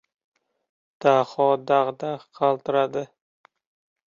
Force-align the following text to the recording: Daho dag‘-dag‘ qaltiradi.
Daho 1.03 1.45
dag‘-dag‘ 1.73 2.25
qaltiradi. 2.41 3.05